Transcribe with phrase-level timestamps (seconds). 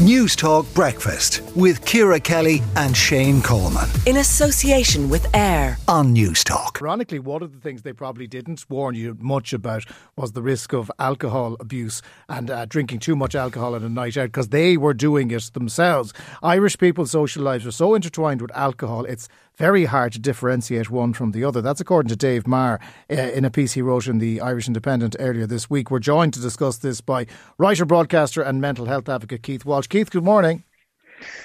[0.00, 3.86] Newstalk Breakfast with Ciara Kelly and Shane Coleman.
[4.06, 6.80] In association with AIR on Newstalk.
[6.80, 9.84] Ironically, one of the things they probably didn't warn you much about
[10.16, 12.00] was the risk of alcohol abuse
[12.30, 15.50] and uh, drinking too much alcohol on a night out because they were doing it
[15.52, 16.14] themselves.
[16.42, 19.28] Irish people's social lives are so intertwined with alcohol, it's
[19.60, 21.60] very hard to differentiate one from the other.
[21.60, 25.16] That's according to Dave Marr uh, in a piece he wrote in the Irish Independent
[25.18, 25.90] earlier this week.
[25.90, 27.26] We're joined to discuss this by
[27.58, 29.86] writer, broadcaster, and mental health advocate Keith Walsh.
[29.86, 30.64] Keith, good morning.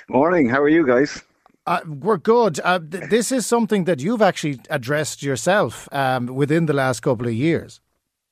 [0.08, 0.48] Morning.
[0.48, 1.24] How are you guys?
[1.68, 2.62] Uh, we're good.
[2.64, 7.28] Uh, th- this is something that you've actually addressed yourself um, within the last couple
[7.28, 7.82] of years.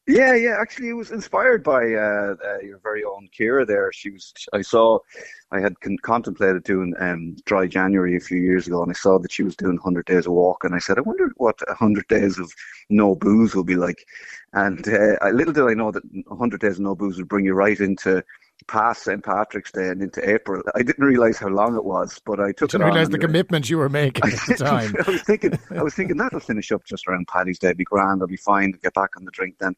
[0.05, 0.57] Yeah, yeah.
[0.59, 3.65] Actually, it was inspired by uh, uh, your very own Ciara.
[3.65, 4.33] There, she was.
[4.51, 4.99] I saw.
[5.51, 9.17] I had con- contemplated doing um, dry January a few years ago, and I saw
[9.19, 12.05] that she was doing 100 days of walk, and I said, I wonder what 100
[12.09, 12.51] days of
[12.89, 14.05] no booze will be like.
[14.51, 17.53] And uh, little did I know that 100 days of no booze would bring you
[17.53, 18.21] right into
[18.67, 20.61] past St Patrick's Day and into April.
[20.75, 22.89] I didn't realise how long it was, but I took you it on.
[22.89, 24.93] Realise the commitment you were making at the time.
[25.05, 27.73] I was thinking, I was thinking that'll finish up just around Paddy's Day.
[27.73, 28.21] Be grand.
[28.21, 29.75] I'll be fine to get back on the drink then.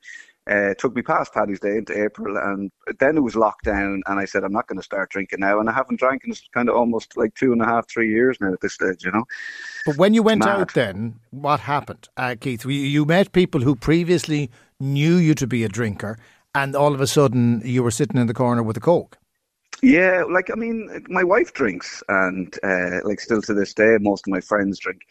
[0.47, 4.01] Uh, took me past Paddy's Day into April, and then it was lockdown.
[4.05, 6.33] And I said, I'm not going to start drinking now, and I haven't drank in
[6.53, 9.11] kind of almost like two and a half, three years now at this stage, you
[9.11, 9.23] know.
[9.87, 12.63] But when you went out, then what happened, uh, Keith?
[12.63, 16.19] You met people who previously knew you to be a drinker,
[16.55, 19.17] and all of a sudden you were sitting in the corner with a coke.
[19.83, 24.25] Yeah, like I mean, my wife drinks, and uh, like still to this day, most
[24.25, 25.01] of my friends drink.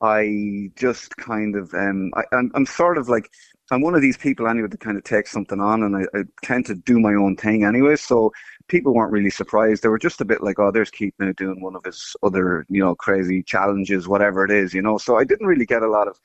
[0.00, 3.30] I just kind of, um, I, I'm, I'm sort of like,
[3.70, 6.22] I'm one of these people anyway that kind of takes something on, and I, I
[6.42, 7.94] tend to do my own thing anyway.
[7.96, 8.32] So
[8.66, 9.82] people weren't really surprised.
[9.82, 12.66] They were just a bit like, oh, there's Keith now doing one of his other,
[12.68, 14.98] you know, crazy challenges, whatever it is, you know.
[14.98, 16.18] So I didn't really get a lot of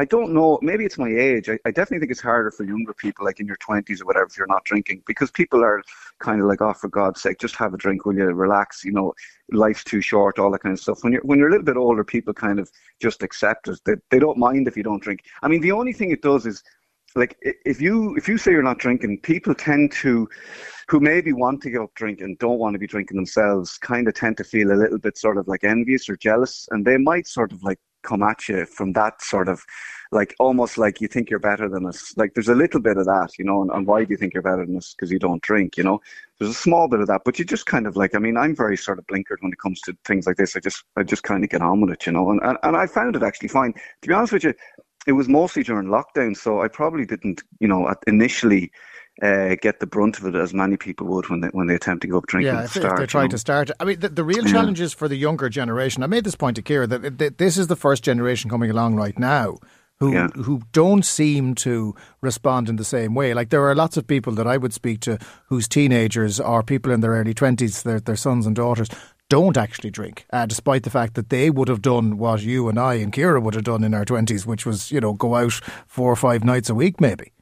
[0.00, 0.58] I don't know.
[0.62, 1.50] Maybe it's my age.
[1.50, 4.24] I, I, definitely think it's harder for younger people, like in your twenties or whatever,
[4.24, 5.82] if you're not drinking, because people are
[6.20, 8.24] kind of like, "Oh, for God's sake, just have a drink, will you?
[8.24, 8.82] Relax.
[8.82, 9.12] You know,
[9.52, 10.38] life's too short.
[10.38, 12.58] All that kind of stuff." When you're when you're a little bit older, people kind
[12.58, 13.78] of just accept it.
[13.84, 15.20] They they don't mind if you don't drink.
[15.42, 16.62] I mean, the only thing it does is
[17.14, 20.26] like if you if you say you're not drinking, people tend to,
[20.88, 24.14] who maybe want to give up drinking, don't want to be drinking themselves, kind of
[24.14, 27.26] tend to feel a little bit sort of like envious or jealous, and they might
[27.26, 29.64] sort of like come at you from that sort of
[30.12, 32.14] like almost like you think you're better than us.
[32.16, 34.34] Like there's a little bit of that, you know, and, and why do you think
[34.34, 34.94] you're better than us?
[34.94, 36.00] Because you don't drink, you know.
[36.38, 38.14] There's a small bit of that, but you just kind of like.
[38.14, 40.56] I mean, I'm very sort of blinkered when it comes to things like this.
[40.56, 42.76] I just I just kind of get on with it, you know, and and, and
[42.76, 43.72] I found it actually fine.
[43.72, 44.54] To be honest with you,
[45.06, 48.72] it was mostly during lockdown, so I probably didn't, you know, initially.
[49.22, 52.02] Uh, get the brunt of it as many people would when they when they attempt
[52.02, 52.54] to go up drinking.
[52.54, 53.32] Yeah, if, start, if they're trying you know?
[53.32, 53.70] to start.
[53.78, 56.02] I mean, the, the real challenge is for the younger generation.
[56.02, 58.96] I made this point to Ciara that, that this is the first generation coming along
[58.96, 59.58] right now
[60.00, 60.28] who yeah.
[60.28, 63.34] who don't seem to respond in the same way.
[63.34, 66.90] Like there are lots of people that I would speak to whose teenagers or people
[66.90, 68.88] in their early twenties, their their sons and daughters,
[69.28, 72.78] don't actually drink, uh, despite the fact that they would have done what you and
[72.78, 75.60] I and Ciara would have done in our twenties, which was you know go out
[75.86, 77.32] four or five nights a week, maybe.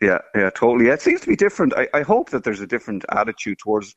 [0.00, 0.86] Yeah, yeah, totally.
[0.86, 1.74] Yeah, it seems to be different.
[1.76, 3.96] I, I hope that there's a different attitude towards.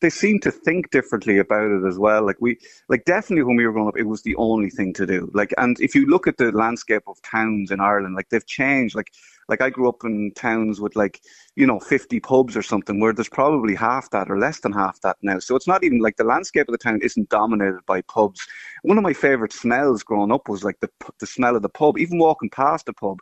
[0.00, 2.26] They seem to think differently about it as well.
[2.26, 2.58] Like we,
[2.88, 5.30] like definitely when we were growing up, it was the only thing to do.
[5.34, 8.96] Like, and if you look at the landscape of towns in Ireland, like they've changed.
[8.96, 9.12] Like,
[9.48, 11.20] like I grew up in towns with like,
[11.54, 15.00] you know, 50 pubs or something, where there's probably half that or less than half
[15.02, 15.38] that now.
[15.38, 18.40] So it's not even like the landscape of the town isn't dominated by pubs.
[18.82, 20.90] One of my favorite smells growing up was like the
[21.20, 21.98] the smell of the pub.
[21.98, 23.20] Even walking past a pub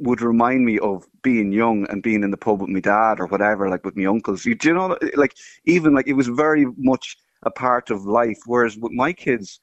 [0.00, 3.26] would remind me of being young and being in the pub with my dad or
[3.26, 4.44] whatever, like with my uncles.
[4.44, 5.34] You, do you know, like
[5.64, 8.38] even like it was very much a part of life.
[8.46, 9.60] Whereas with my kids,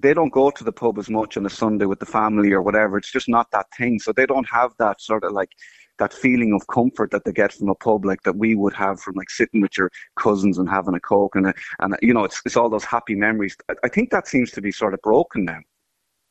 [0.00, 2.62] they don't go to the pub as much on a Sunday with the family or
[2.62, 2.98] whatever.
[2.98, 3.98] It's just not that thing.
[3.98, 5.50] So they don't have that sort of like
[5.98, 9.00] that feeling of comfort that they get from a pub, like that we would have
[9.00, 12.40] from like sitting with your cousins and having a coke and and you know, it's
[12.44, 13.56] it's all those happy memories.
[13.84, 15.60] I think that seems to be sort of broken now.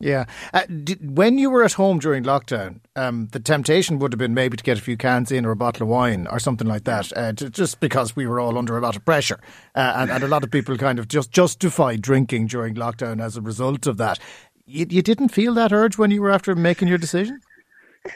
[0.03, 0.25] Yeah.
[0.53, 4.33] Uh, did, when you were at home during lockdown, um, the temptation would have been
[4.33, 6.83] maybe to get a few cans in or a bottle of wine or something like
[6.83, 9.39] that, uh, to, just because we were all under a lot of pressure.
[9.75, 13.37] Uh, and, and, a lot of people kind of just justified drinking during lockdown as
[13.37, 14.19] a result of that.
[14.65, 17.39] You, you didn't feel that urge when you were after making your decision?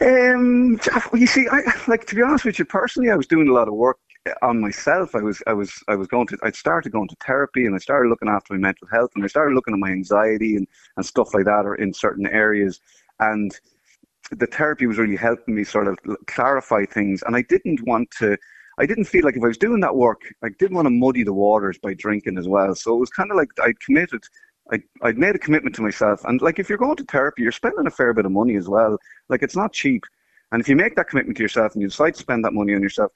[0.02, 0.78] Um,
[1.14, 2.66] you see, I like to be honest with you.
[2.66, 3.98] Personally, I was doing a lot of work
[4.42, 5.16] on myself.
[5.16, 7.80] I was I was I was going to I started going to therapy and I
[7.80, 11.06] started looking after my mental health and I started looking at my anxiety and, and
[11.06, 12.80] stuff like that or in certain areas.
[13.20, 13.52] And
[14.32, 15.98] the therapy was really helping me sort of
[16.28, 17.24] clarify things.
[17.26, 18.38] And I didn't want to
[18.80, 21.24] I didn't feel like if I was doing that work I didn't want to muddy
[21.24, 22.76] the waters by drinking as well.
[22.76, 24.24] So it was kind of like I committed
[24.72, 26.26] I, I'd made a commitment to myself.
[26.26, 28.68] And like if you're going to therapy you're spending a fair bit of money as
[28.68, 28.98] well.
[29.30, 30.04] Like it's not cheap.
[30.52, 32.74] And if you make that commitment to yourself and you decide to spend that money
[32.74, 33.12] on yourself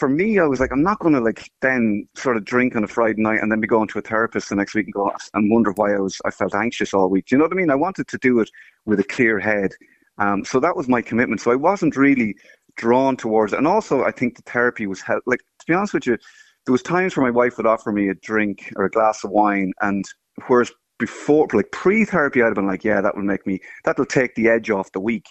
[0.00, 2.82] for me, I was like, I'm not going to like then sort of drink on
[2.82, 5.12] a Friday night and then be going to a therapist the next week and go
[5.34, 7.26] and wonder why I was I felt anxious all week.
[7.26, 7.70] Do you know what I mean?
[7.70, 8.50] I wanted to do it
[8.86, 9.72] with a clear head.
[10.16, 11.42] Um, so that was my commitment.
[11.42, 12.34] So I wasn't really
[12.76, 13.58] drawn towards it.
[13.58, 15.22] And also, I think the therapy was help.
[15.26, 16.16] Like to be honest with you,
[16.64, 19.30] there was times where my wife would offer me a drink or a glass of
[19.30, 20.06] wine, and
[20.46, 24.34] whereas before, like pre-therapy, I'd have been like, yeah, that will make me, that'll take
[24.34, 25.24] the edge off the week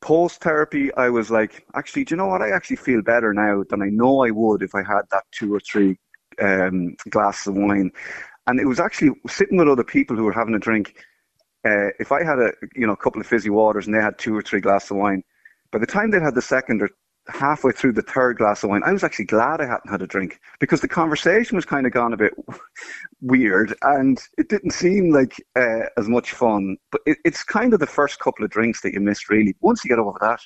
[0.00, 2.42] post therapy, I was like, actually, do you know what?
[2.42, 5.54] I actually feel better now than I know I would if I had that two
[5.54, 5.98] or three
[6.40, 7.90] um, glasses of wine.
[8.46, 10.94] And it was actually sitting with other people who were having a drink.
[11.66, 14.18] Uh, if I had a you know a couple of fizzy waters and they had
[14.18, 15.22] two or three glasses of wine,
[15.70, 16.88] by the time they had the second or
[17.30, 20.06] halfway through the third glass of wine, I was actually glad I hadn't had a
[20.06, 22.34] drink because the conversation was kind of gone a bit
[23.20, 26.76] weird and it didn't seem like uh, as much fun.
[26.90, 29.54] But it, it's kind of the first couple of drinks that you miss, really.
[29.60, 30.40] Once you get over that,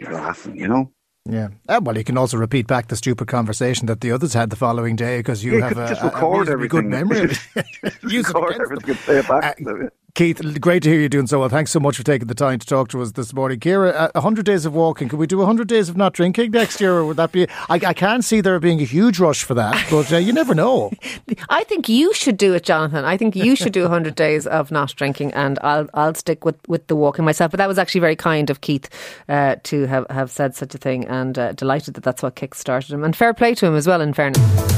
[0.00, 0.92] you're laughing, you know?
[1.28, 1.48] Yeah.
[1.68, 4.56] Uh, well, you can also repeat back the stupid conversation that the others had the
[4.56, 7.34] following day because you yeah, have a, just record a, a good memory.
[8.02, 8.94] Use record it everything.
[8.94, 9.60] Say it back.
[9.60, 9.88] Uh,
[10.18, 11.48] Keith, great to hear you doing so well.
[11.48, 13.60] Thanks so much for taking the time to talk to us this morning.
[13.60, 15.08] Ciara, 100 days of walking.
[15.08, 16.94] Can we do 100 days of not drinking next year?
[16.94, 17.46] Or would that be.
[17.70, 20.56] I, I can't see there being a huge rush for that, but uh, you never
[20.56, 20.90] know.
[21.50, 23.04] I think you should do it, Jonathan.
[23.04, 26.56] I think you should do 100 days of not drinking, and I'll I'll stick with,
[26.66, 27.52] with the walking myself.
[27.52, 28.90] But that was actually very kind of Keith
[29.28, 32.56] uh, to have, have said such a thing, and uh, delighted that that's what kick
[32.56, 33.04] started him.
[33.04, 34.77] And fair play to him as well, in fairness.